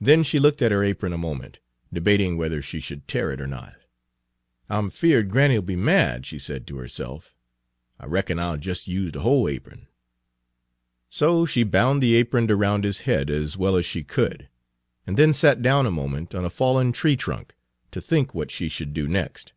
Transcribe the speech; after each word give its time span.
Then 0.00 0.22
she 0.22 0.38
looked 0.38 0.62
at 0.62 0.72
her 0.72 0.82
apron 0.82 1.12
a 1.12 1.18
moment, 1.18 1.58
debating 1.92 2.38
whether 2.38 2.62
she 2.62 2.80
should 2.80 3.06
tear 3.06 3.30
it 3.30 3.42
or 3.42 3.46
not. 3.46 3.72
Page 3.74 3.80
138 4.70 4.76
"I'm 4.78 4.88
feared 4.90 5.30
granny 5.30 5.58
'll 5.58 5.60
be 5.60 5.76
mad," 5.76 6.24
she 6.24 6.38
said 6.38 6.66
to 6.66 6.78
herself. 6.78 7.34
"I 7.98 8.06
reckon 8.06 8.38
I 8.38 8.52
'll 8.52 8.58
jes' 8.58 8.88
use 8.88 9.12
de 9.12 9.20
whole 9.20 9.46
apron." 9.50 9.88
So 11.10 11.44
she 11.44 11.62
bound 11.62 12.02
the 12.02 12.14
apron 12.14 12.50
around 12.50 12.84
his 12.84 13.00
head 13.00 13.28
as 13.28 13.58
well 13.58 13.76
as 13.76 13.84
she 13.84 14.02
could, 14.02 14.48
and 15.06 15.18
then 15.18 15.34
sat 15.34 15.60
down 15.60 15.84
a 15.84 15.90
moment 15.90 16.34
on 16.34 16.46
a 16.46 16.48
fallen 16.48 16.90
tree 16.90 17.16
trunk, 17.16 17.54
to 17.90 18.00
think 18.00 18.34
what 18.34 18.50
she 18.50 18.70
should 18.70 18.94
do 18.94 19.06
next. 19.06 19.52